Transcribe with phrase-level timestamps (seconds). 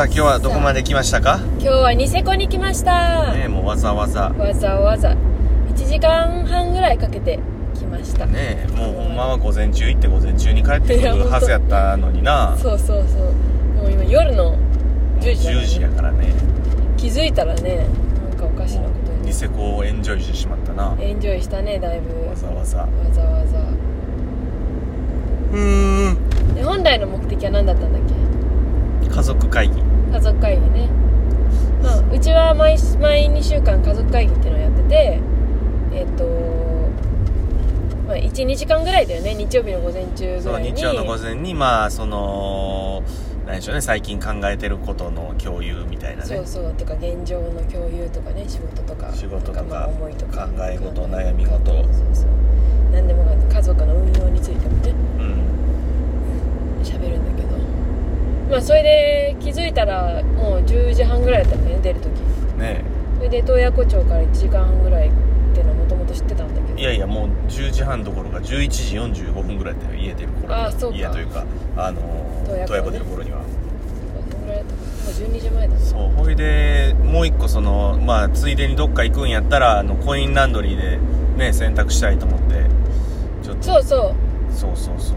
[0.00, 1.40] さあ今日はどこまで来ましたか？
[1.58, 4.30] 今日はニセコに来ました、ねえもうわざわざ。
[4.30, 5.10] わざわざ。
[5.10, 7.38] 1時間半ぐらいかけて
[7.74, 8.24] 来ました。
[8.24, 12.56] ねえもうほんまは午前中行って午前中に帰ってくるはずやったのにな。
[12.56, 13.24] そうそうそう。
[13.76, 14.56] もう今夜の
[15.20, 15.58] 10時だね。
[15.58, 16.32] 10時やからね。
[16.96, 17.86] 気づいたらね
[18.30, 19.26] なんかおかしなことに。
[19.26, 20.96] ニセコをエンジョイしてしまったな。
[20.98, 22.26] エンジョイしたねだいぶ。
[22.26, 22.78] わざわざ。
[22.78, 23.58] わざわざ。
[25.52, 26.54] うーん。
[26.54, 28.19] で本来の目的は何だったんだっけ？
[29.14, 29.82] 家族会議。
[30.12, 30.88] 家族会議ね、
[31.82, 35.20] まあ、うちは毎毎2週間家族会議っていうのをやってて
[35.92, 36.24] えっ、と、
[38.06, 39.34] まあ、12時間ぐらいだよね。
[39.34, 40.72] 日曜日の午前中ぐそうらいに。
[40.72, 43.02] 日曜の午前にまあその
[43.46, 43.80] 何でしょうね。
[43.80, 46.36] 最近考えてることの共有みたいなね。
[46.36, 46.74] そうそう。
[46.74, 48.44] とか現状の共有とかね。
[48.48, 50.46] 仕事とか仕事とか思いとか。
[50.46, 51.64] 考え事悩み事。
[51.66, 52.26] そうそう。
[52.92, 54.90] 何でもかんでも家族の運用についてもね。
[55.18, 55.79] うん
[58.50, 62.10] まあそれで気づいたらもう10時半ぐらいだったんだよね出る時。
[62.58, 62.84] ね
[63.16, 65.12] それで洞爺湖町から1時間半ぐらいっ
[65.54, 66.78] ていうのはもともと知ってたんだけど。
[66.78, 70.48] えいやいやもう10時半どころか11時45分ぐらいだよ家出る頃に。
[70.48, 70.96] はあそうか。
[70.96, 71.44] 家というか
[71.76, 72.00] あの
[72.46, 72.90] 洞爺湖ね。
[72.90, 73.42] 湖出る頃には。
[73.42, 74.74] そのぐらいだった。
[74.74, 75.80] かもう12時前だね。
[75.80, 80.98] そうほいでもう一個そのまあついでにどっか行くんやったらあのコインランドリーで
[81.36, 82.64] ね洗濯したいと思って
[83.44, 83.62] ちょっと。
[83.62, 84.14] そうそう。
[84.52, 85.16] そうそうそう。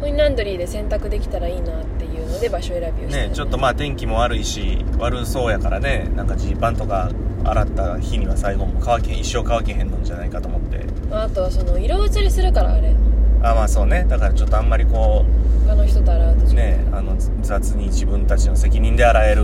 [0.00, 1.99] コインランドリーで洗濯できたらいいなって
[2.40, 7.10] で場所選びをして、ねちょっとまあ天気も悪いし悪そうやからねなんかジーパンとか
[7.44, 10.84] 洗った日には最後も乾け一生乾けへんのんじゃないかと思って。
[11.10, 12.94] あとはその色移りするからあれ。
[13.42, 14.04] あまあそうね。
[14.08, 15.24] だからちょっとあんまりこ
[15.66, 19.42] 他の人と洗うとねあの雑に自分たちの責任で洗える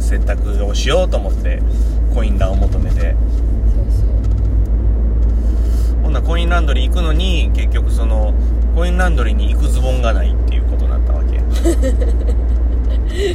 [0.00, 1.60] 洗濯をしようと思って
[2.14, 3.14] コインランを求めて。
[6.02, 8.32] ほんならコインランドリー行くのに結局その
[8.76, 11.38] コインランドリーに行くズボンがないっていうことになったわけ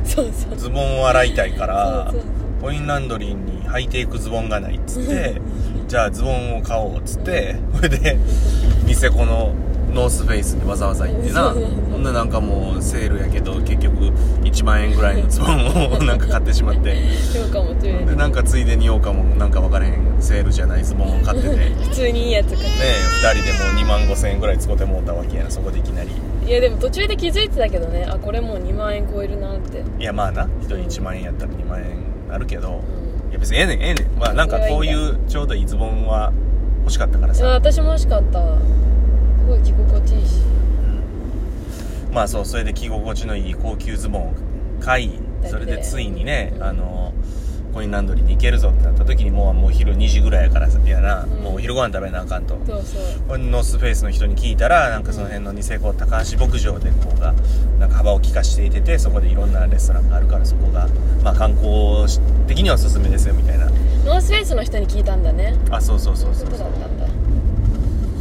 [0.03, 0.57] そうそう。
[0.57, 2.13] ズボンを洗いたいから
[2.61, 5.41] コインランドリーに履いていくズボンがないっつって
[5.87, 8.17] じゃあズボンを買おうっつって それで
[8.85, 9.53] ニセコの
[9.93, 11.53] ノースフェイスにわざわざ行ってな
[11.91, 14.11] ほんならなんかもうセールやけど結局
[14.43, 16.95] 1万円ぐらいのズボンを なんか買ってしまって。
[18.05, 21.55] でなんかついでにようかもなんか分からへんセールじゃないズボンを買ってて。
[21.55, 26.09] ね 普通にいいやつ買っ2人でもう2万5千円ぐらい使ってもうたわけやなそこでいきなり。
[26.09, 26.13] て
[26.45, 28.05] いやでも途中で気づいてたけどね。
[28.05, 29.83] あこれもう2万円超えるなって。
[29.99, 30.45] いやまあな。
[30.45, 31.85] 1人1万円やったら2万円
[32.29, 32.81] あるけど、
[33.25, 33.29] うん。
[33.29, 34.19] いや別にええねんええねん。
[34.19, 36.33] まあなんかこういうちょうどいいズボンは
[36.79, 37.45] 欲しかったからさ。
[37.45, 38.39] 私も欲しかった。
[38.39, 40.41] すごい着心地いいし。
[42.11, 44.33] まあそうそれで着心地のいい高級ズボンを
[44.81, 45.19] 買い
[45.49, 46.63] それでついにね、うん。
[46.63, 47.13] あの
[47.71, 51.29] コインランドリーに行けるぞってなった時にもうもう昼2時ぐらいやからやな、うん。
[51.43, 52.57] もうお昼ご飯食べなあかんと。
[52.65, 53.37] そうそう。
[53.37, 57.33] ノースフェイスの人に聞いたらなんかその辺のニセコ高橋牧場でこうが
[57.79, 60.87] なんか幅を利かしていててそこでいろんなレストランがあるからそこが
[61.23, 62.05] まあ観光
[62.47, 63.65] 的にはおすすめですよみたいな。
[64.05, 65.55] ノースフェイスの人に聞いたんだね。
[65.69, 66.59] あそうそうそうそうそう。
[66.59, 67.07] だったんだ。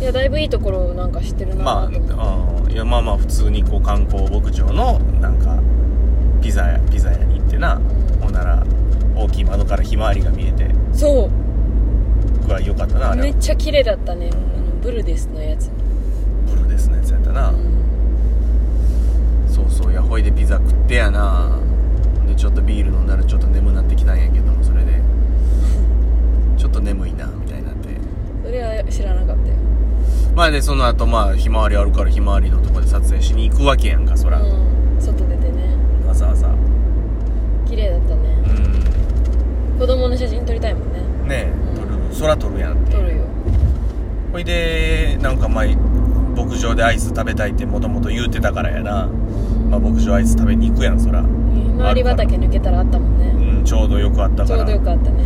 [0.00, 5.58] いやだいぶいいところなんか知ってるなまあ、うん、いやまあまあ普通にこう観光牧場のなんか
[6.40, 7.82] ピザ屋ピザ屋に行ってな、うん。
[8.20, 8.64] ほんなら
[9.24, 11.30] 大きい窓からひまわりが見えてそう。
[12.46, 13.26] 具合良かったなあれは。
[13.26, 14.40] めっちゃ綺麗だったね、あの
[14.82, 15.70] ブルデスのやつ、
[16.48, 17.56] ブルーですのやつやったな、うん。
[19.48, 21.58] そうそうやほいでピザ食ってやな。
[22.26, 25.00] でちょっとビール飲んだらちょっと眠なってきたんやけどもそれで。
[26.56, 27.88] ちょっと眠いなみたいになって。
[28.44, 29.54] それは知らなかったよ。
[30.34, 35.74] まあでその後まあひまわりあるからひまわりのとこで撮影しに行くわけやんかそら、うん外出てね
[36.06, 36.48] わざわざ
[37.66, 40.98] 綺麗だったねうん子供の写真撮りたいもんね。
[41.26, 41.88] ねえ撮る
[42.20, 43.22] 空撮るやんって撮るよ。
[44.30, 45.74] ほいでなんか前
[46.36, 49.08] 牧場でアイス食べたいってもともと言うてたからやな、
[49.70, 51.28] まあ、牧場アイス食べに行くやんそら、うひ
[51.70, 53.60] まわり畑抜けたらあったもんね。
[53.62, 55.24] ん、ちょうどよくあったちょうからどよかったね。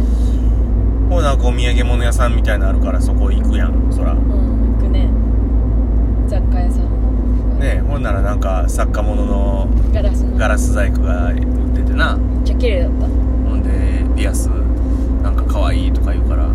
[1.10, 5.08] ほうなんかお土産物屋さんみたいなのあるからそこ行くやんそらうん行くね。
[6.28, 7.58] 雑貨屋さん。
[7.58, 10.38] ねえほんならなんか作家物のガラスの。
[10.38, 11.38] ガラス細工が売っ
[11.74, 12.16] ててな。
[12.16, 13.23] めっちゃ綺麗だった
[14.16, 14.46] ピアス
[15.22, 16.46] なんか可愛いとか言うから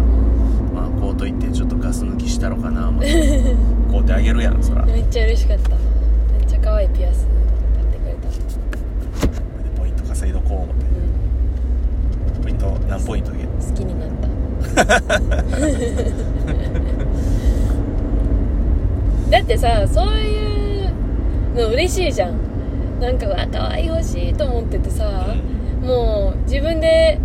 [0.73, 3.55] まあこうと言ってちょっとガス抜きしたろかな思って
[3.91, 4.85] こうてあげるやんそら。
[4.85, 5.69] でめっちゃ嬉しかった。
[5.69, 5.79] めっ
[6.47, 7.27] ちゃ可愛いピアス。
[7.75, 8.27] 買ってくれた。
[9.79, 10.85] ポイント稼いどこう思って。
[12.37, 12.43] うん。
[12.43, 13.49] ポイント何ポイントあげる？
[13.49, 14.29] 好きになった。
[19.29, 20.91] だってさそういう
[21.55, 22.33] の嬉しいじゃん。
[22.99, 25.35] なんかうわ可愛い欲しいと思っててさ、
[25.81, 27.19] もう自分で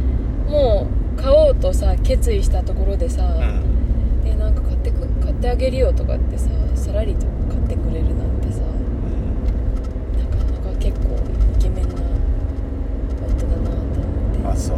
[0.49, 0.87] も
[1.17, 8.65] う買おうとさ決意したところでさ、うん、えなんか買ってく買ってあげるよとかってささらりと買ってくれるなんてさ、う
[9.09, 10.37] ん、なか
[10.69, 11.17] なか結構
[11.59, 11.95] イケメンな
[13.27, 14.49] 夫だなと思って。
[14.49, 14.77] あそう。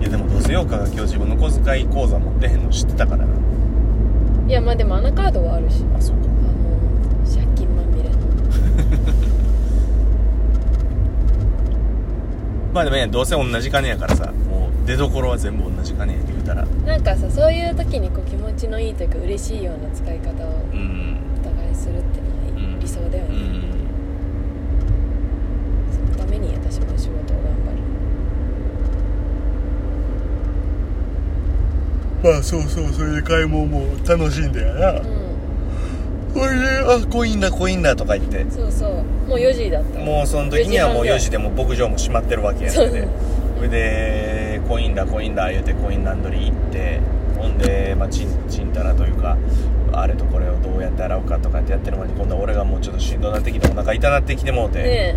[0.00, 3.34] いやでもどうせようかが今日自分の小遣い口座持ってへんの知ってたからな。
[4.46, 5.84] いやまあでもアナカードはあるし。
[5.96, 6.25] あそうか。
[12.84, 16.64] ねどうせ同じ金やからさもう出どころは全部同じ金や言うたら。
[16.64, 22.80] なんかさそういう時にこう気持ちのいいというか嬉しいような使い方をうんお互いするっていうのはうん。
[22.80, 23.62] 理想だよね、うん。
[25.92, 27.72] そのために私も仕事を頑張
[32.30, 32.32] る。
[32.32, 35.15] まあそうそうそれで買い物も楽しんでやな
[36.42, 38.44] あコインだコインだとか言って。
[38.44, 38.90] んそうそう。
[39.28, 39.98] もう4時だった。
[40.00, 42.90] もうその時にはもう4時ででもう牧場も閉まってるわけやそう。
[42.90, 43.08] で
[43.56, 47.00] それでコインだコインだ言うてコインランドリー行って
[47.38, 49.36] ほんで、まあ、ちんちんたらというか
[49.92, 55.16] あれとこれをどうやって洗うかとかってやってる間に今度は俺がもうちょっとしんどなってきてお腹痛なってきてもうて、ね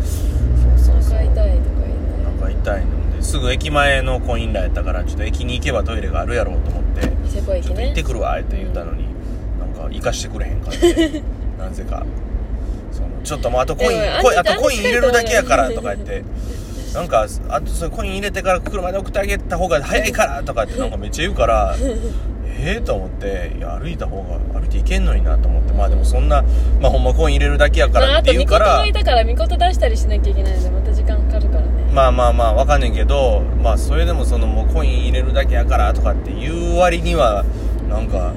[0.00, 1.18] そうそうそう。
[1.20, 7.12] えお腹痛いとか言ってお腹痛いのですぐ駅前のコインラやったからちょっと駅に行けばトイレがあるやろうと思って。
[7.32, 9.01] ちょっと行ってくるわって言ったのに、
[9.92, 11.22] なんか行かしてくれへんかって
[11.58, 12.04] なぜか。
[12.90, 13.90] そのちょっともうあとコイン
[14.22, 16.24] コインあとコイン入れるだけやからとか言って。
[16.94, 21.74] なんかあとそれコイン入れてから車で送ってあげた方が早いからとかってなんかめっちゃ言うから
[22.44, 25.72] ええと思っていや歩いた方が歩いていけんのになと思って。
[25.72, 26.44] まあでもそんな
[26.80, 28.78] まあほんまコイン入れるだけやかまあ、らってあとミコト言うから。
[28.78, 31.68] がいたからミコト出したりしなきゃいけないのでまた時間かかるからね。
[31.94, 37.44] まあまあまあわかんねんけどまあそれでもそのもうコイン入れるだけやからとかって言う割には
[37.88, 38.32] なんか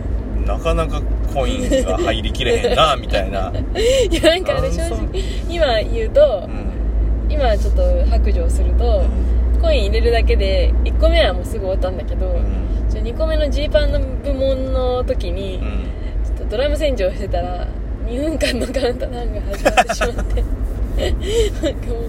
[0.46, 1.02] なかなか
[1.36, 3.52] コインが入りきれへんなみたいな、
[4.10, 7.32] いやなんかあれ正直今言うとう、ん。
[7.32, 9.04] 今ちょっと白状すると、
[9.62, 12.90] コイン入れるだけで1個目はもうすぐ終わったんだけど、うん。
[12.90, 15.62] ちょ2個目のジーパンの部門の時に、うん。
[16.24, 17.68] ちょっとドラム洗浄してたら
[18.08, 20.44] 2分間のカウントダウンが始まってしまって。
[21.62, 22.00] なんかも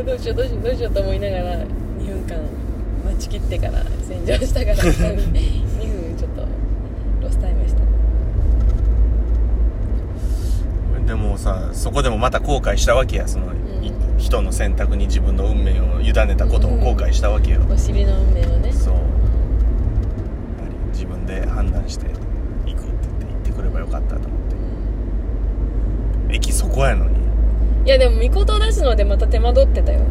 [0.00, 2.36] うどうしようどうしようどうしようと思いながら2分間
[3.06, 6.42] 待ちきってから洗浄したから 2分ちょっと
[7.20, 7.82] ロスタイムした
[11.06, 13.46] でもさそこでもまた後悔したわけやその、
[13.82, 18.72] いうん人の選択に自分の運命を委ねたことを後悔したわけよ、お尻の運命をね。
[18.72, 18.94] そう。
[18.94, 19.04] やは
[20.70, 22.22] り自分で判断して行くって
[22.66, 24.30] 言って言ってくればよかったと思っ
[26.28, 26.36] て。
[26.36, 27.16] 駅そこやのに。
[27.84, 30.02] いやでも見事を出すのでまた手間取ってたよ。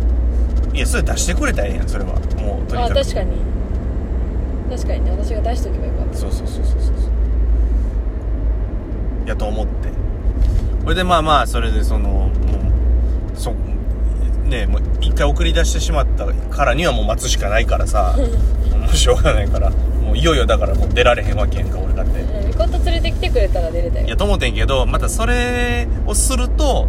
[0.73, 2.15] いやそれ出してくれたらええやんそれは。
[2.15, 2.99] もうとにかく。
[2.99, 3.37] あ確かに。
[4.69, 6.17] 確かにね私が出しとけばよかった。
[6.17, 6.93] そうそうそうそうそう。
[9.25, 9.80] やと思って
[10.83, 12.31] それでまあまあそれでそのも
[13.33, 13.53] うそ
[14.45, 18.15] ねもう一回送り出してしまったからにはもう待つしかないからさ
[18.77, 22.19] もうしょうがないからもういよいよだからもう出られへんわけやんか俺だって。
[22.21, 24.05] うん見事連れてきてくれたら出れたよ。
[24.05, 26.87] いやと思ってんけどまたそれをすると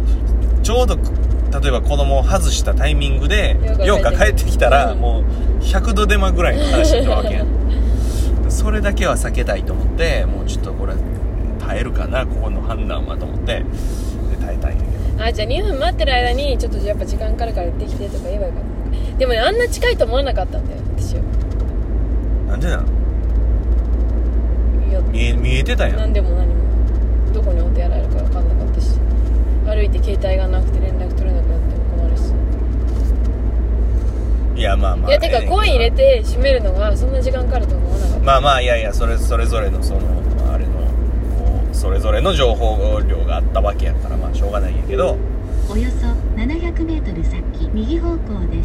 [0.61, 5.23] ちょうど例えば子供を外したタイミングでようか帰ってきたらうんも
[5.59, 7.47] う100度手間ぐらいの話になるわけやん。
[8.49, 10.93] それだけは避けたいと思ってもうちょっとこれ
[11.65, 13.65] 耐えるかなここの判断はと思ってで
[14.39, 15.23] 耐えたんやけど。
[15.23, 21.21] あじゃあ2分待ってる間にちょっとやっぱ時間かかるから行ってきてとか言えばよかったでもねあんな近いと思わなかったんだよ私は。
[22.47, 22.85] なんでなん
[24.89, 24.99] いや。
[25.01, 25.97] 見え見えてたやん。
[25.97, 26.63] 何でも何も。
[27.33, 28.99] どこにお手洗いあるか分かんなかったし。
[29.65, 32.33] 歩いて携帯がなくて連絡取れなくなっても困るし。
[34.55, 38.19] いやまあまあいやてかコイン入れて閉めるのがそんな時間かかると思わなかった。
[38.19, 40.22] まあまあいやいやそれそれぞれのその
[41.73, 45.17] それぞれの情報量があったわけやからまあしょうがないんやけど。
[45.69, 48.63] およそ 700m 先右方向で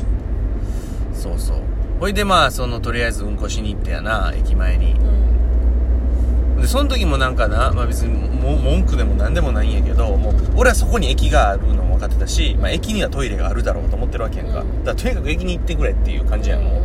[1.15, 1.23] す。
[1.23, 1.57] そうそう。
[2.01, 4.93] ほいでまあそのとりあえずうんこしに行ってやな駅前に。
[4.93, 6.61] うん。
[6.61, 14.85] でその時もなんかな、まあ、別にも文句でも何でもないんやけどもう俺はそこに駅があるの分かってたし、まあ、駅にはトイレがあるだろうと思ってるわけやんか、うん。
[14.85, 16.83] だからとにかく駅に行ってくれっていう感じやんもう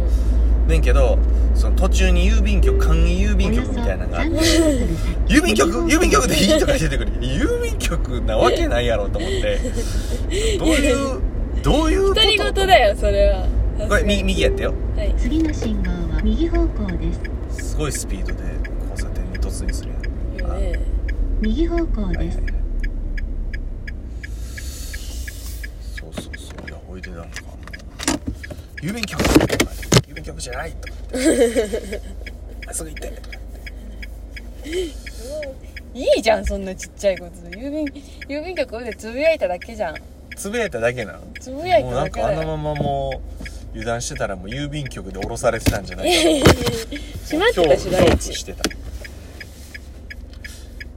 [0.67, 1.17] ねんけど
[1.55, 7.11] その途中に郵便局簡易郵便局みたいなのがあって 300m 先郵便局郵便局でいいとか右出てくる。
[7.19, 9.59] 郵便局なわけないやろと思って。
[10.57, 11.21] どういう
[11.61, 13.47] どういうこと独り言だよそれは。
[13.87, 14.73] これ右右やってよ。
[14.95, 15.13] はい。
[15.17, 17.13] 次の信号は右方向で
[17.51, 17.69] す。
[17.71, 18.43] すごいスピードで
[18.91, 19.91] 交差点に突入する
[20.39, 20.59] やん。
[20.59, 20.79] ね。
[21.41, 22.27] 右方向はいはい。
[22.27, 22.39] はいです
[25.99, 26.69] そうそうそう。
[26.69, 27.57] いやほいでなんかも
[28.81, 29.21] う郵便局
[30.23, 32.01] とか郵便局じゃないとか 言って。
[32.67, 33.07] あすぐ行って。
[33.09, 33.37] とか
[35.95, 37.31] いいじゃんそんなちっちゃいこと。
[37.57, 37.85] 郵便
[38.27, 39.95] 郵便局でつぶやいただけじゃん。
[40.35, 41.19] つぶやいただけなの？
[41.39, 42.35] つぶやいもうなんただけだよ。
[42.37, 46.49] かあのままもう油断してたらもう郵便局で降ろされてたんじゃないか
[47.25, 48.11] 閉まってたし恐怖第一。
[48.11, 48.63] 恐怖してた。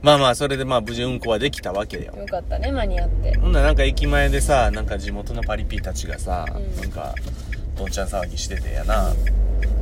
[0.02, 2.14] まあまあそれでまあ無事運行はできたわけよ。
[2.16, 3.36] よかったね間に合って。
[3.38, 6.80] ほんならなんか駅前でさなんか地元のパリピたちがさ、うん。
[6.80, 7.14] なんか
[7.76, 9.12] どんちゃん騒ぎしててやな。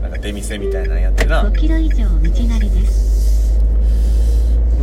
[0.02, 1.44] なんか出店みたいなのやってな。
[1.44, 3.60] 5キロ以上道なりです。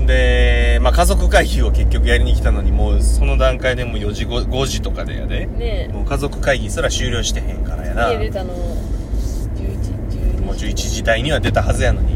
[0.08, 8.12] で、まあ、家族会議を結局やりに来たのにもうその段階でもう4時 5, 5時とかでやでねもう家族会議すら終了してへんからやな。
[8.14, 8.54] 家出たの。
[8.54, 12.16] 11 12もう11時台には出たはずやのに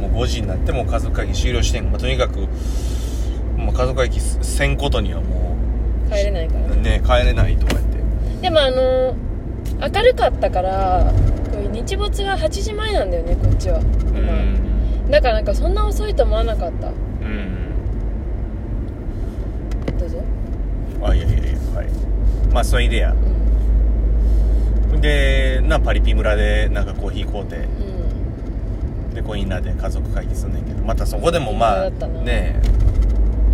[0.00, 2.48] もう5時になってもう家族会議終了してん、まあ、とにかく
[3.56, 5.56] もう家族会議せんことにはも
[6.10, 7.98] 帰れないからうね帰れないとか言って。
[8.40, 9.14] でもあの
[9.80, 11.12] 明るかったから
[11.52, 13.78] こう日没が8時前なんだよねこっちは。
[13.78, 15.10] う今、ん。
[15.10, 16.88] だからなんかそんな遅いと思わなかった。
[16.88, 17.72] うん。
[19.98, 20.22] どうぞ。
[21.02, 21.44] あいやいやいや
[21.74, 21.86] はい。
[22.52, 23.12] まあそれでや。
[23.12, 27.56] うんでなパリピ村でなんかコーヒー買うて。
[27.56, 27.60] う
[29.12, 29.14] ん。
[29.14, 30.82] でこうみんなで家族会議すんねんけど。
[30.84, 32.60] またそこでもまあね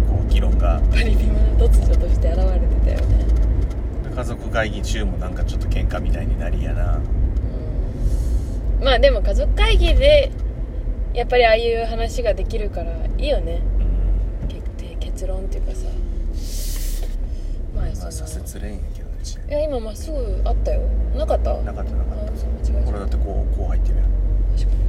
[0.09, 0.81] こう議論が。
[0.91, 2.45] パリピ村突如として現れ
[2.91, 3.26] てたよね
[4.17, 6.97] 家族会議中もなんかちょっと喧嘩みたいになりやな。
[6.97, 7.01] う
[8.81, 8.85] ん。
[8.85, 10.33] まあでも家族会議で
[11.13, 13.61] やっぱりああいう話ができるからいいよね。
[14.43, 14.49] うん。
[14.49, 15.87] 決定結論っていうかさ。
[17.75, 19.17] まあまあ左折レーンやけどね。
[19.49, 20.81] いや今まっすぐあったよ。
[21.15, 21.53] なかった？
[21.59, 22.33] なかったなかった。
[22.87, 24.07] これだってこうこう入ってるやん
[24.57, 24.87] 確かに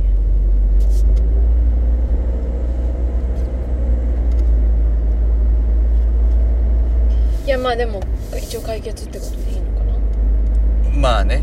[7.47, 8.01] いやまあでも
[8.37, 10.99] 一応解決ってことでいいのかな。
[10.99, 11.41] まあね。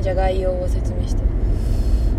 [0.00, 1.22] じゃあ概要を説明して。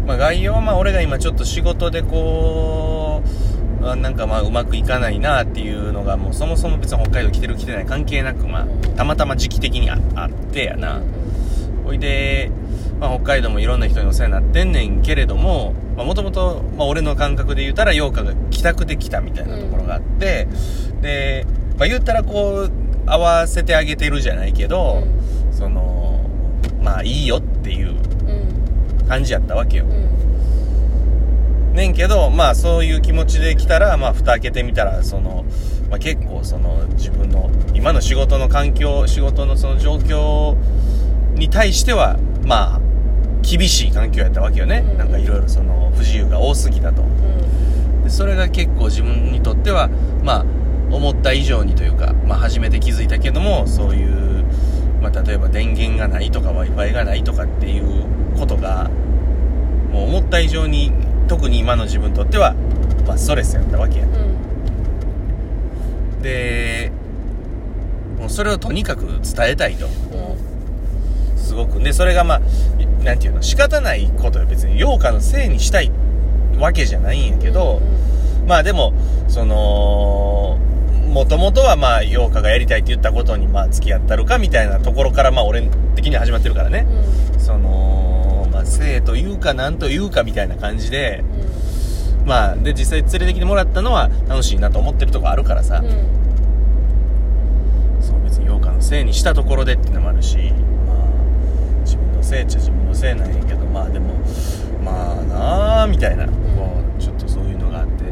[0.05, 3.23] まあ概要はまあ俺が今ちょっと仕事でこ
[3.81, 11.01] うあなんかまあうまくいかないなっていうのがもうそもそも別に北海道来てる来てない関係なくまあたまたま時期的にああってやな。
[11.85, 12.51] ほいで、
[12.99, 20.49] まあ、北海道もいろんな人にお世話になってんねんけれどももともと俺の感覚で言うたら陽花が帰宅できたみたいなところがあって、
[21.01, 21.47] で、
[21.81, 22.71] まあ、言ったらこう
[23.07, 25.01] 合わせてあげてるじゃないけど、
[25.51, 26.29] その
[26.79, 27.95] まあいいよっていううん
[28.99, 29.07] うん。
[29.07, 29.85] 感じやったわけよ。
[29.85, 29.87] う
[31.73, 31.73] ん。
[31.73, 35.43] ねんけどまあそういう気持ちで来たらまあ蓋開けてみたらその、
[35.89, 40.55] まあ、結構その自分の今の仕事の環境仕事のその状況
[41.33, 42.81] に対してはまあ
[43.41, 44.97] 厳しい環境やったわけよね、うん。
[44.99, 47.01] なんかいろいろその不自由が多すぎたと。
[47.01, 48.03] うん。
[48.03, 49.89] でそれが結構自分にとっては
[50.23, 50.60] まあ
[50.91, 54.43] 思った以上にというか、まあ、初めて気づいたけどもそういう、
[55.01, 58.05] まあ、例えば電源がないとか w i f i がないとかっていう
[58.37, 58.89] ことが
[59.91, 60.91] もう思った以上に
[61.27, 62.53] 特に今の自分にとっては、
[63.07, 64.05] まあ、ストレスやったわけや。
[64.05, 64.41] うん。
[66.21, 66.91] で
[68.17, 69.87] もうそれをとにかく伝えたいと。
[69.87, 69.91] うん
[71.51, 71.83] すごく。
[71.83, 72.41] でそれがまあ
[73.03, 75.91] なんていうの仕方ないことよ別に陽花のせいにしたい
[76.57, 77.81] わけじゃないんやけど、
[78.47, 78.93] まあでも、
[79.27, 80.57] その、
[81.11, 85.61] もともとはまあ、陽花がやりたいって言ったことにまあ付き合ったるかみたいなところからまあ俺
[85.95, 86.87] 的には始まってるからね。
[87.33, 87.39] うん。
[87.39, 91.23] その、まあ、性というかなんというかみたいな感じで、
[92.25, 95.85] まあ、で実際連れてきてもらったのは楽しいなと思ってるとこあるからさ、うん。
[95.87, 96.21] うん
[98.01, 104.15] そう別に陽花のせいにしたところでっていうのもあるし、まあ、自分のせいっちゃ自分のせいなんやけど、まあでも、
[104.83, 106.31] まあなあみたいな、こ
[106.97, 108.03] う、ちょっとそういうのがあって、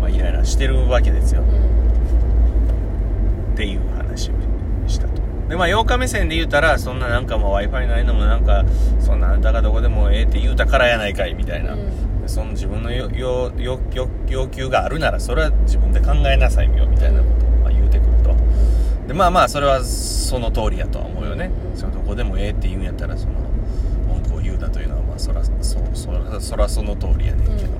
[0.00, 1.42] まあイライラしてるわけですよ。
[3.58, 4.34] っていう話を
[4.86, 5.20] したと。
[5.48, 8.64] で、まあ、8日目線で言うたら、そんななんかもう Wi-Fi ないのもなんか、
[9.00, 11.72] そんなあんたがどこでもええって言うたからやないかい、みたいな。
[11.72, 18.36] うんその自分のよよよよ要求があるなら、それは自分で考えなさいよ、みたいなことをまあ言うてくると。
[19.08, 21.50] で、まあまあ、それはその通りやとは思うよね。
[21.72, 23.32] うんそのどこでもええって言うんやったら、その、
[24.06, 27.78] 文句を言うだというのは、まあ、そら、そう、そら、そらその通りやねんけども。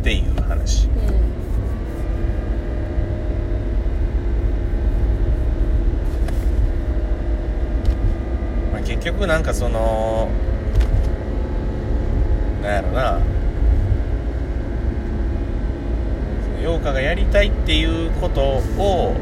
[0.00, 0.86] っていう話。
[0.88, 0.92] ま
[8.82, 10.28] あ、結局なんかその
[12.62, 13.20] なんやろな。
[16.62, 18.42] 陽花がやりたいっていうこと
[18.78, 19.16] を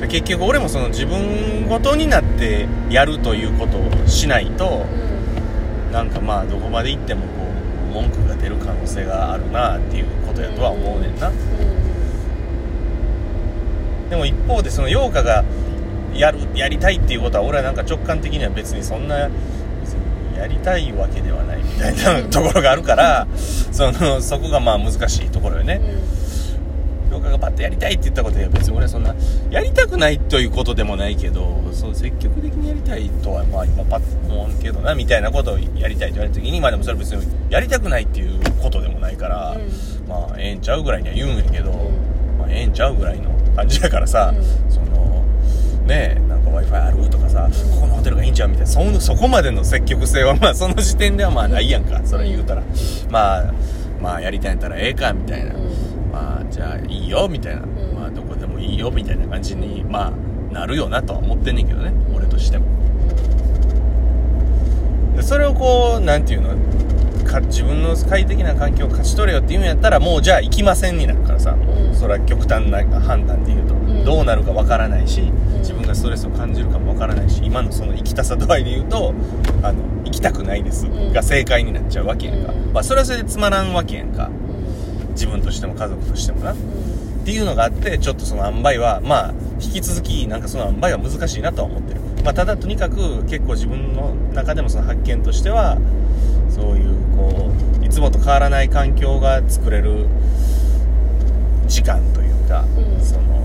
[0.00, 4.86] で結局俺もその自分ごとになってやるということをしないと
[5.92, 7.44] なんかまあどこまで行ってもこ
[7.90, 11.30] う文句が出る可能性があるなっていうことやとは思うねんな、
[14.08, 15.44] でも一方でその陽花が
[16.14, 19.28] やるやりたいっていうことは俺はなんか直感的には別にそんな
[20.36, 25.80] やりたいわけではないみたいなところがあるからそのそこがまあ難しいところよね。
[27.12, 29.14] 陽花がパッとやりたいって言ったことで別に俺はそんな
[29.50, 39.54] やりたくないということでもないけどそう積極的にやりたいとはまあ今パッと思うけどなみたいなことをやりたいと言われた時にまあでもそれは別にやりたくないっていうことでもないから、
[40.08, 41.70] まあええんちゃうぐらいには言うんやけど、
[42.38, 44.32] まあ、ええんちゃうぐらいの感じだからさ、
[44.70, 44.81] その
[45.86, 48.70] ねえなんか w i f i あるとかさ、ここのホテルがいいんちゃうみたいな。
[48.70, 52.00] そのそこまでの積極性はまあ その時点ではまあないやんか。
[52.04, 52.62] それ言うたら、
[53.10, 53.54] まあ
[54.00, 56.12] まあやりたいんやったらええかみたいな、うん。
[56.12, 57.64] まあじゃあいいよみたいな、ん。
[57.94, 60.12] まあどこでもいいよみたいな感じにま
[60.52, 61.92] あなるよなとは思ってんねんけどね。
[62.14, 62.66] 俺としても。
[65.16, 66.50] でそれをこうなんていうの？
[67.24, 71.94] か自分の快適な環境を勝ち取れよって言うんやったらもうじゃあ行きませんになるからさ、ん。
[71.94, 79.14] それは極端な判断で言うと、んどうなるかわからないし、ん自分がストレスを感じるかもわからないし今のその生きたさ度合いで言うと
[79.62, 81.12] あの行きたくないですん。
[81.12, 82.72] が正解になっちゃうわけやんか、うん。
[82.72, 84.26] まあそれはそれでつまらんわけやんか。
[84.26, 84.42] うん
[85.12, 86.52] 自分としても家族としてもな。
[86.52, 86.58] っう
[87.20, 87.24] ん。
[87.24, 95.76] ていうのがあってちょっとその塩梅はまあ引き続きなんかその塩梅は難しいなとは思ってる、まあ、ただとにかく結構自分の中でもその発見としては
[96.48, 100.06] そういうこういつもと変わらない環境が作れる
[101.68, 103.04] 時間というか、うん。
[103.04, 103.41] その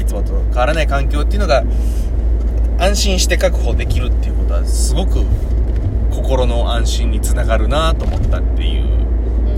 [0.00, 1.62] いつもと変わらない環境っていうのが
[2.78, 5.24] 安心して確保できるっていうことはすごく
[6.10, 8.84] 心の安心につながるなと思ったっていう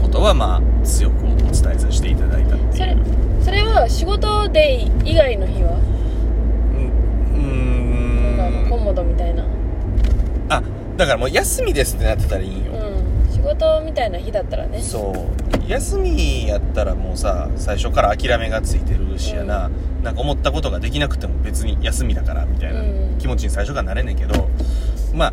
[0.03, 2.99] ことはまあ強くお伝えさせていただいたっていう。
[3.43, 5.73] それは仕事で以外の日は？
[5.73, 5.77] う
[7.39, 9.45] んコモドみたいな。
[10.49, 10.63] あ
[10.97, 12.79] だからもう休みですってなってたらいいんよ、うん。
[12.79, 12.92] 仕
[13.43, 14.81] 事みたいな日だったらね。
[14.81, 15.71] そう。
[15.71, 19.71] 休みやったらもうさ最初から諦めがついてるしやな、
[20.03, 23.17] なんか思ったことができなくても別に休みだからみたいなうん。
[23.19, 24.49] 気持ちに最初からなれんねんけど。
[25.15, 25.33] まあ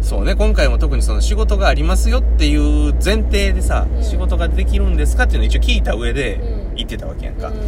[0.00, 0.34] そうね。
[0.34, 4.02] 今回も特にその仕事がありますよっていう前提でさ、うん。
[4.02, 6.74] 仕事ができるんですかっていうのを一応聞いた上でうん。
[6.76, 7.54] 言ってたわけやんか、うん。
[7.54, 7.58] っ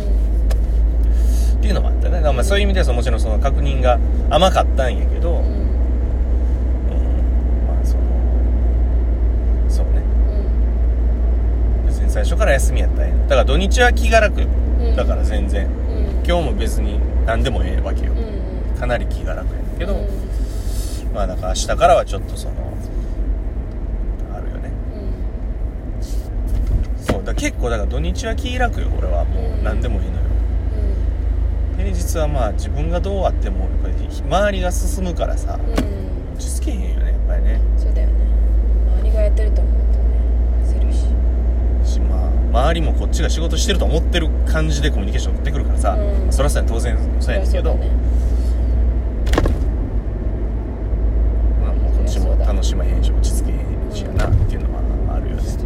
[1.63, 2.13] ていうのもあったね。
[2.13, 3.99] だからまあそういう意味ではそのもちろんその確認が
[4.31, 5.45] 甘かったんやけど、うんうん
[7.67, 8.03] まあその
[9.69, 10.03] そうね
[11.87, 13.15] 別に最初から休みやったんや。
[13.15, 14.43] だから土日は気が楽。
[14.43, 14.47] よ
[14.81, 14.97] うん。
[14.97, 15.67] だから全然。
[15.67, 15.71] うん。
[16.27, 18.13] 今日も別に何でもええわけよ。
[18.13, 18.79] うん。
[18.79, 21.15] かなり気が楽やけど、うん。
[21.15, 22.55] まあだから明日からはちょっとその
[24.35, 24.71] あるよね。
[27.01, 29.25] そうだ結構だから土日は気楽よ俺は。
[29.25, 30.21] もう何でもいいのよ。
[31.79, 35.59] 平日はまあ自分がどうあってもやっぱり周りが進むからさ
[36.35, 38.15] 落ち着けへんよねそうだよね
[38.99, 42.29] 周りがやってると思うとね焦るししまあ
[42.69, 46.33] 周りもこっちが仕事してると思ってる感じでコミュニケーション取ってくるからさ、うん。
[46.33, 47.91] そらそうや当然そうやねんけど、ね。
[51.61, 53.59] まあ、もうこっちも楽しまへんし落ち着けへん
[53.93, 55.61] しやなっていうのはあるよね、そう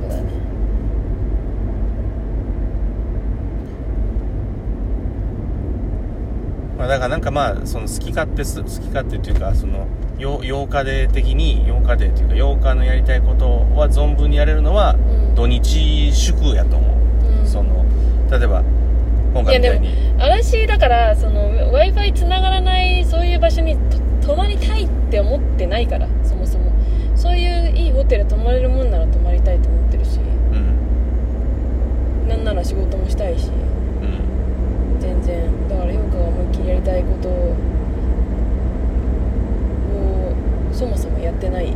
[6.79, 9.87] まあ、だからなんかまあその好き勝手す好き勝手っていうかその
[10.19, 15.35] よ8日デー的に8日デーっていうか8日のやりたいことは存分にやれるのはうん。
[15.35, 16.84] 土日祝やと思
[17.55, 17.85] その
[18.33, 18.65] 例えば
[19.33, 19.89] 今回みたいに。
[20.19, 23.77] 私だからその w i f i 繋がらないそういう場所に
[24.21, 26.73] と泊まりたいって思ってないからそもそも。
[27.15, 30.19] そういういいホテル泊まれるもんなら泊まりたいと思ってるし。
[30.53, 30.57] う
[32.27, 32.29] ん。
[32.29, 33.51] なんなら仕事もしたいし。
[34.03, 35.69] うん全然。
[35.69, 37.55] だから陽花が思いっきりやりたいことを
[40.73, 41.73] そもそもやってない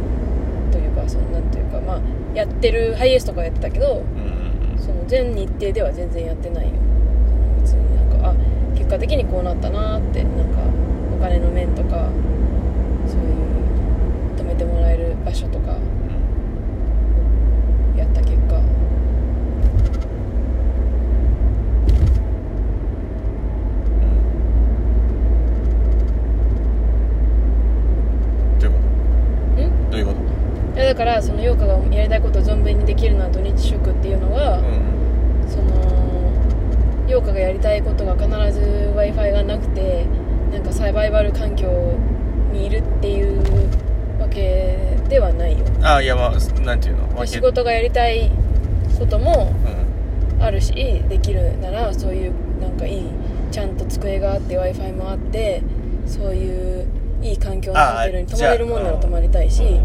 [0.73, 2.01] というかそのなんていうかまあ
[2.35, 4.03] やってるハイエースとかやってたけど
[5.09, 6.73] 全日程では全然やってないよ。
[7.63, 8.35] 別になんかあ
[8.77, 10.61] 結果的にこうなったなーってなんか
[11.19, 12.11] お金の面とか
[13.07, 15.79] そういう泊めてもらえる場所とか
[17.97, 18.61] やった結果。
[28.61, 28.79] どういうこ
[29.63, 29.75] ん？
[29.87, 30.13] とどういうこ
[30.77, 34.88] いやだからその陽花がやりたいことを存分にできるのは土日祝っていうのは、とうん
[37.19, 38.61] 陽花がやりたいことが必ず
[38.95, 40.07] w i f i がなくて
[40.53, 41.69] なんかサバイバル環境
[42.53, 45.65] にいるっていうわけではないよ。
[45.83, 47.27] あいやまあなんていうの？
[47.27, 48.31] 仕事がやりたい
[48.99, 50.43] こともうん。
[50.43, 53.11] あるしできるならそういうなんかいい
[53.51, 55.63] ちゃんと机があって w i f i もあって
[56.07, 56.87] そういう
[57.21, 59.83] いい環境のホテルにあ泊まれるもんなら泊まりたいしうん。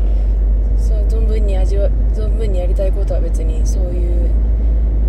[0.80, 4.30] そう存分に味わ存分にやりたいことは別にそういう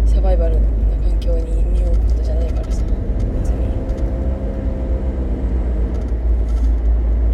[0.07, 0.61] サバイバルな
[1.09, 2.83] 環境に身を置くことじゃないからさ
[3.41, 3.65] 別に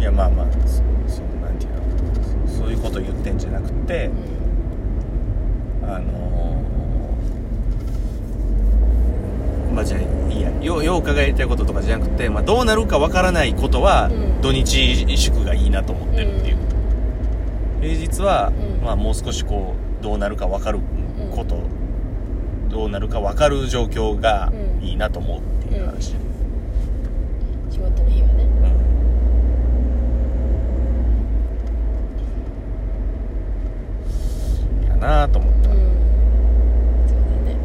[0.11, 0.77] やまあまあそ
[1.15, 1.79] そのなんていうの
[2.47, 4.09] そそういうこと言ってんじゃなくて
[5.83, 14.41] あのーまあじゃあいいやよようかがやりたいこととかじゃなくて、まあ、どうなるかわからないことはうん。
[14.41, 16.57] 土日祝がいいなと思ってるっていう、
[17.79, 18.83] 平日は、うん。
[18.83, 20.79] まあ、もう少しこうどうなるか分かる
[21.35, 21.59] こと、
[22.69, 24.83] どうなるか分かる状況がうん。
[24.83, 26.15] いいなと思うっていう話、仕
[27.69, 28.43] 仕事の日はね
[34.81, 35.75] うんやなと思った、うん。
[37.07, 37.57] そうだね。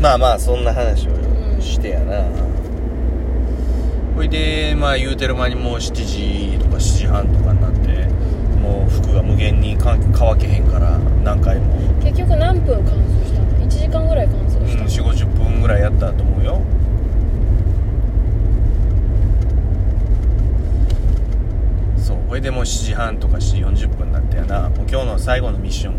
[0.00, 2.24] まあまあそんな話をうんしてやな、
[4.16, 8.08] ほいでまあ言うてる間にもう7時とか7時半とかになって
[8.62, 16.62] もう服が無限にか乾けへんから何回も、結局何分乾燥したの？1時間ぐらい乾燥うん、した4 5 0分ぐらいやったと思うよ
[22.30, 24.68] そうほいでもう7時半とか7時40分になってやな。
[24.68, 25.94] もう今日の最後のミッション。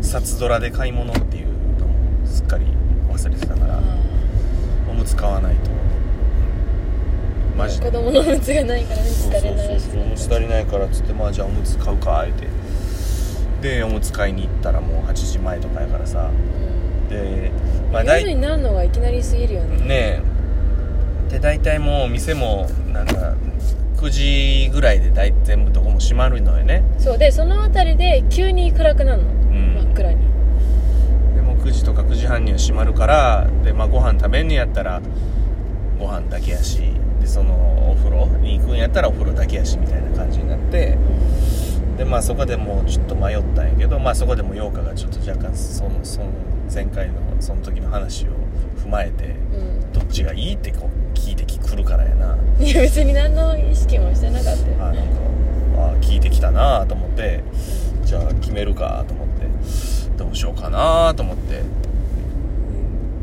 [0.00, 1.48] 札ドラで買い物っていう
[1.80, 2.66] のもすっかり
[3.10, 3.78] 忘れてたから。
[3.78, 3.82] あ
[4.88, 5.70] おむつ買わないと。
[7.54, 7.86] ーマジで。
[7.86, 12.46] 子供のおむつがないからねそうそう疲れないそうそうおむつ足りないからっつってまあじゃあおむつ買うかって。
[13.60, 16.30] でおむつ買いに行ったらもう8時前とかやからさ。
[17.10, 17.50] で
[17.92, 19.76] まあ大夜になるのがいきなりすぎるよね。
[19.78, 20.22] ね
[21.28, 21.32] え。
[21.32, 23.34] で大体もう店もなんか
[23.98, 26.84] 9時ぐらいで大全部どこも閉まるのよね。
[26.98, 29.74] そうでその辺りで急に暗くなるの、ん。
[29.74, 30.18] 真っ暗に。
[31.34, 35.02] でも9時とか9時半には閉まるからで、まあ、ご飯食べんねやったら
[35.98, 36.80] ご飯だけやし
[37.20, 40.96] でそのお風呂に行くんやったらお風呂だけやしみたいな感じになって
[41.96, 46.26] でまあそこでもうちょっと迷ったんやけどまあそこでも陽花がちょっと若干そのその
[46.72, 48.28] 前回のその時の話を
[48.76, 49.92] 踏まえてうん。
[49.92, 50.97] どっちがいいってこう
[51.28, 52.38] 聞いてくるからやな。
[52.58, 55.02] いや別に何の意識もしてなかったよあなんか
[55.76, 57.42] あ聞いてきたなと思って。
[58.04, 59.46] じゃあ決めるかと思って。
[60.16, 61.62] どうしようかなと思って。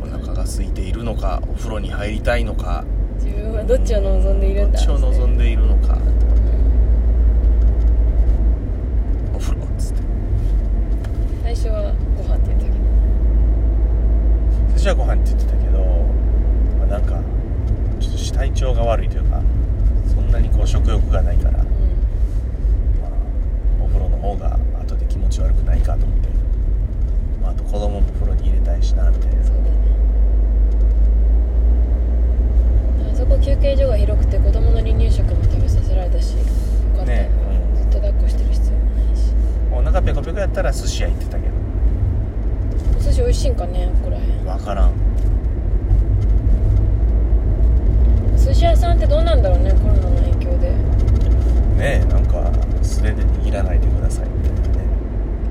[0.04, 2.86] お腹が空いているのかお風呂に入りたいのか。
[3.24, 4.78] 自分はどっちを望んでいるんだ。
[4.78, 5.96] どっちを望んでいるのか。
[5.96, 6.16] うん
[9.36, 10.02] お風呂っつって。
[11.44, 12.76] 最初はご飯って言ったけど。
[14.78, 15.80] 最初はご飯って言ってたけど、
[16.78, 17.20] まあ、なんか
[18.36, 19.42] 体調が悪いというか
[20.14, 21.66] そんなにこう食欲がないから、まうあ、
[23.84, 26.28] お風呂の方が後で気持ち悪くないかと思って、
[27.42, 29.42] まあ、あと子供も風呂に入れたいしなみたいな。
[29.42, 29.70] んそうだね。
[33.14, 36.44] あそこ休憩所が広くて子供の離乳食も食べさせられたしよ
[36.98, 37.14] かった。
[37.14, 37.30] よ、ね
[37.74, 37.78] うん。
[37.78, 39.34] ずっと抱っこしてる必要もないし。
[39.72, 41.54] お腹ペコペコやったら寿司屋行ってたけど。
[42.98, 44.40] お寿司美味しいんかねここら辺。
[44.44, 45.05] 分からん
[48.56, 50.70] 寿司屋さんってどうなんだろうねコロナの影響で。
[50.70, 52.50] ねえなんか
[52.82, 54.86] 素手で握らないでくださいみたいなね。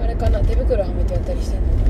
[0.02, 1.84] あれかな手袋はめてやったりしてんのかな。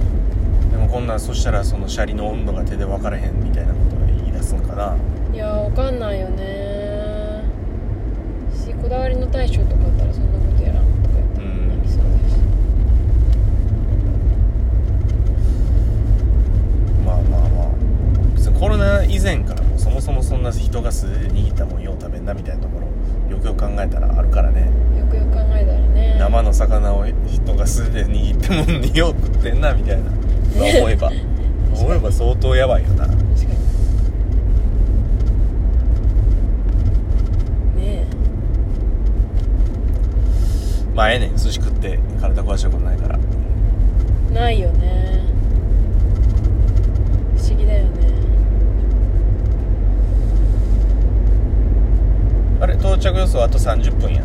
[0.72, 4.96] でもこんなんそしたらそのシャリの温度が手で分からへんみたいなことが言い出すんかな。
[5.33, 7.44] いやーわかんないよね。
[8.53, 12.09] しこだわりの大将とかあったらそんなことやらんとか言ったらうんなりそうだし
[17.07, 17.68] まあまあまあ
[18.35, 22.87] 別にコロナ以前からもそもそもそんな人が素手で握ったもんよう食べんなみたいなところ
[23.31, 30.11] よくよく考えたらあるからねよくよく考えたらね生の魚を人が素手で握ったもんによう食ってんなみたいな。
[30.78, 31.11] 思えば。
[31.76, 33.07] 思えば相当やばいよな。
[33.07, 33.16] 確か
[37.76, 37.85] に。
[37.85, 38.04] ね
[40.94, 41.37] まあええねん。
[41.37, 43.18] 寿司食って体壊したことないから。
[44.30, 45.22] えないよね。
[47.37, 47.90] 不思議だよね。
[52.61, 54.22] あれ到着予想あと30分や。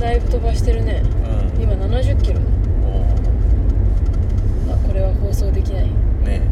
[0.00, 1.04] だいぶ飛ばしてるね。
[1.56, 1.62] うん。
[1.62, 2.40] 今70キロ
[5.32, 5.84] 放送できない。
[5.84, 5.86] ー
[6.26, 6.42] ね。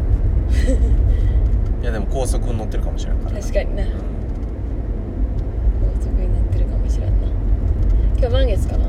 [0.53, 0.79] え
[1.83, 3.39] いやでも高速に乗ってるかもしれんから。
[3.39, 3.83] 確かにな。
[3.83, 3.97] うん高
[6.01, 7.27] 速になってるかもしれんな。
[8.17, 8.85] 今日満月かな？
[8.85, 8.87] い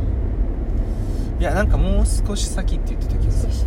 [1.42, 3.66] やなんかもう少し先って言ってた気がする少し。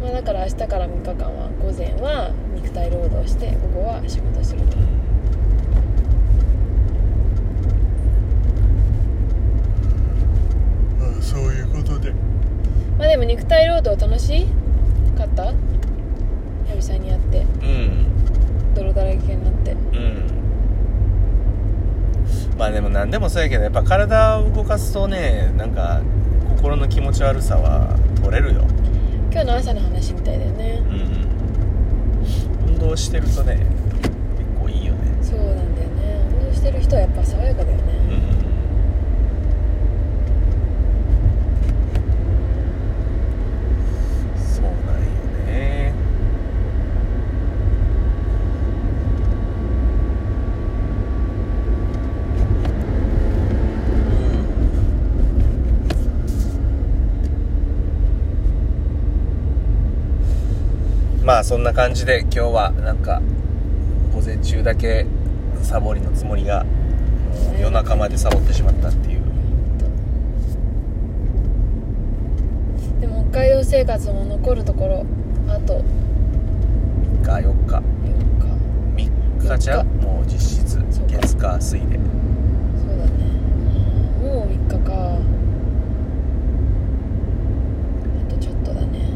[0.00, 4.78] まあだから明日から3日間は午前は肉体労働して午後は仕事すると。
[4.78, 4.92] うん
[11.22, 12.12] そういうことで
[12.98, 14.46] まあでも肉体労働楽し
[15.18, 15.52] かった？
[16.80, 17.40] 久々にやって。
[17.40, 18.06] うん。
[18.74, 19.72] 泥だらけになって。
[19.72, 20.22] うん。
[22.56, 26.00] まあでも何でもそうやけどやっぱ体を動かすとねなんか
[26.56, 28.62] 心の気持ち悪さは取れるよ。
[29.32, 30.82] 今日の朝の話みたいだよね。
[32.66, 32.74] うん。
[32.74, 33.66] 運動してるとね
[34.36, 35.00] 結構いいよね。
[35.22, 36.20] そうなんだよね。
[36.40, 38.42] 運動してる人はやっぱ爽やかだよね、うん
[44.38, 44.78] そうなんよ
[45.46, 45.92] ね
[61.24, 63.20] まあそそんな感じで今日はなんか
[64.14, 65.04] 午前中だけ
[65.62, 66.64] サボりのつもりが
[67.60, 69.20] 夜中までサボってしまったっていう。
[73.02, 75.04] でも北海道生活も残るところ
[75.46, 75.82] あと。
[77.22, 77.74] 3日4日。
[77.76, 77.82] 4
[78.96, 79.12] 日。
[79.44, 83.10] 3日ちゃもう実質月火水でそうだね
[84.22, 85.18] もう3日か
[88.26, 89.12] あとちょっとだね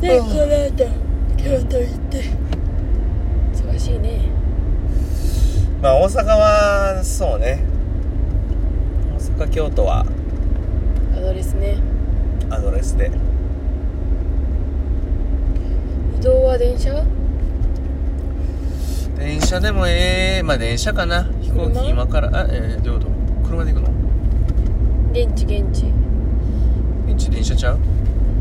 [0.00, 0.24] でうん。
[0.24, 0.88] この後
[1.36, 2.24] 京都行って。
[3.52, 4.20] 忙しいね。
[5.82, 7.62] まあ大阪はそうね。
[9.14, 10.06] 大阪京都は。
[11.16, 11.76] アドレスね。
[12.50, 13.10] アドレスで。
[16.18, 17.04] 移動は電車？
[19.18, 20.42] 電車でもええ。
[20.42, 21.24] まあ電車かな。
[21.40, 22.28] 飛行車機今から。
[22.32, 23.10] あえー、どういうこと？
[23.48, 23.90] 車で行くの？
[25.12, 25.86] 現地現地。
[27.10, 27.78] うち電車ちゃう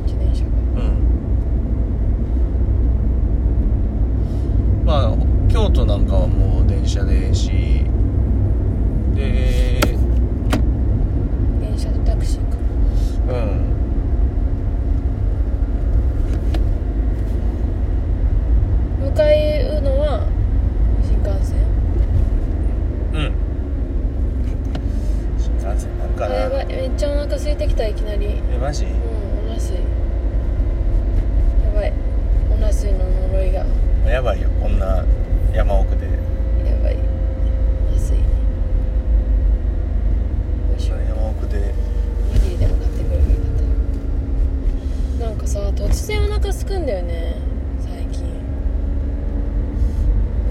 [0.05, 0.93] 自転車かうん
[4.89, 5.13] まあ
[5.47, 7.51] 京都なんかはもう電車でええし
[9.13, 9.79] で
[11.61, 12.57] 電車とタクシーか。
[13.27, 13.69] うん。
[19.05, 20.25] 向かうのは
[21.03, 21.59] 新幹線。
[23.13, 23.33] うん。
[25.37, 26.33] 新幹線なんかな。
[26.33, 26.65] あやばい。
[26.65, 28.41] めっちゃお腹空いてきたいきなり。
[28.51, 28.85] えマジ？
[28.85, 28.91] うん
[29.51, 29.81] おなすいや
[31.75, 31.93] ばい。
[32.51, 33.63] おなすいの呪いが
[34.05, 35.03] ややばいよこんな
[35.53, 36.07] 山奥で
[36.83, 36.95] ばい
[37.89, 38.23] おなすいね
[40.69, 41.73] どうしよう山奥で
[42.31, 43.33] おにぎりでも買ってくればよか
[45.17, 47.35] ったなんかさ突然お腹すくんだよね
[47.79, 48.23] 最近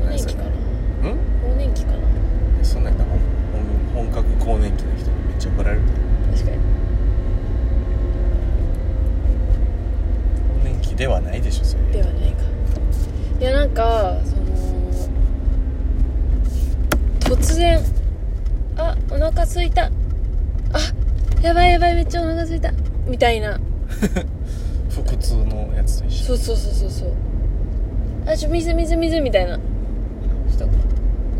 [0.02, 1.98] 更年期かなうん更年期かな
[2.64, 3.18] そんなんやったら
[3.94, 5.92] 本本格更年期の人にめっちゃ怒られるで
[6.38, 6.58] 確かに
[10.64, 12.38] 更年期ではないでしょそれではないか
[13.40, 14.48] いやなんかその
[17.20, 17.78] 突然
[18.76, 19.90] あお腹すいたあ
[21.40, 22.72] やばいやばいめっちゃお腹すいた
[23.18, 23.58] みたいな。
[24.94, 26.24] 腹痛のやつと一緒。
[26.26, 27.08] そうそうそうそうそう。
[28.26, 29.56] あちょ水水水みたいな。
[29.56, 29.62] ちょ
[30.54, 30.68] っと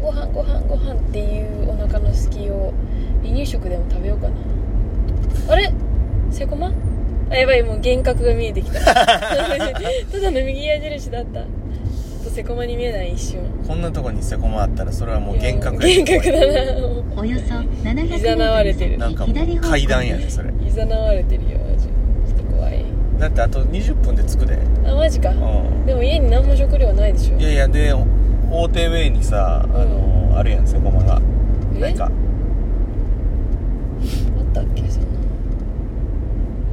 [0.03, 2.73] ご飯ご飯ご飯っていうお腹の隙を
[3.23, 4.35] 離乳食でも食べようかな。
[5.53, 5.73] あれ？
[6.33, 6.73] セコマ？
[7.31, 8.81] あやばいもう幻覚が見えてきた。
[8.83, 11.43] ただの右矢印だった。
[11.43, 11.47] ちょ
[12.23, 13.41] っとセコマに見えない一瞬。
[13.69, 16.53] こんなとこにセコマあったらそれはもう幻覚幻覚だな。
[17.17, 18.99] およそ700メいざなわれてる。
[18.99, 19.29] なんか
[19.61, 20.51] 階段やねそれ。
[20.67, 21.68] いざなわれてるよ
[23.19, 24.59] だってあと20分で着くで。
[24.87, 25.31] あマジか。
[25.31, 25.35] う
[25.87, 27.37] でも家に何も食料ないでしょ。
[27.37, 27.93] んいやいやで
[28.51, 31.21] 大手ウェイにさあのあるやんセコマが。
[31.77, 31.81] え？
[31.81, 32.05] なんか。
[32.05, 32.13] あっ
[34.55, 35.03] たっけそん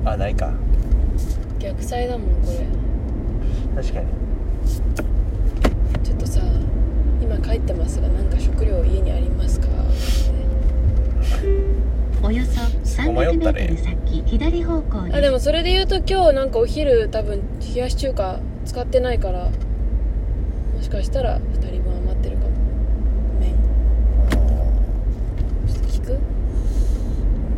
[0.03, 0.53] なあないか。
[1.59, 3.81] 逆サイだもんこれ。
[3.81, 4.07] 確かに。
[6.03, 6.41] ちょっとさ
[7.21, 9.67] 今帰ってますがなんか食料家にありますか？
[12.25, 12.59] およそ
[13.03, 19.51] 300メートル先左方向あでもそれで言うと今日なんかお昼多分冷やし中華使ってないからも
[20.81, 22.49] しかしたら2人分余ってるかも。
[23.39, 23.53] 麺
[25.67, 26.19] ちょっと聞く？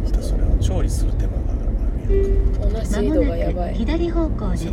[0.03, 4.69] またそれを調理する手間があるやんかおな水度まもがやばいなく左方向です気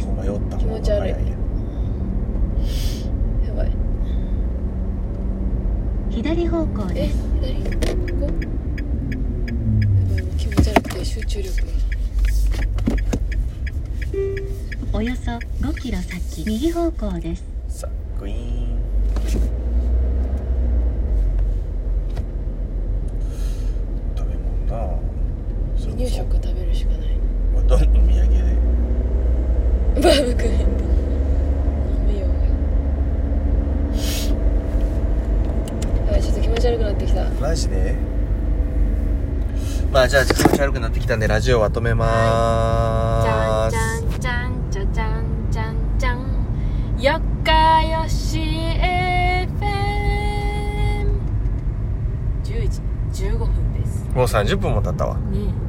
[0.66, 1.12] 持ち悪い。
[1.12, 1.26] 早い
[3.46, 3.70] やばい。
[6.10, 7.16] 左方向えです。
[7.40, 8.53] 左ここ
[11.04, 11.60] 集中力。
[11.60, 11.64] が
[14.92, 15.32] およそ
[15.66, 17.44] 5キロ先右方向です。
[17.68, 17.90] さあ
[18.20, 18.78] グイーン。
[24.16, 24.66] 食べ物
[25.76, 27.08] 離乳食食べるしかない。
[27.54, 28.38] どんどん土産で。
[30.00, 30.66] バームクーヘン。
[32.18, 32.26] よ。
[36.16, 37.28] いちょっと気持ち悪くなってきた。
[37.40, 38.13] マジで？
[39.94, 48.40] まあじゃあ気持ち悪くなってきたんでラジオは止めまーす、じゃんじゃんじゃんじゃんじゃんじゃんよっかよし
[52.42, 55.63] FM11 15分ですもう30分も経ったわね